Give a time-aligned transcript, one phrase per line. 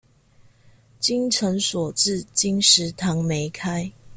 [0.97, 3.91] 精誠所至、金石堂沒開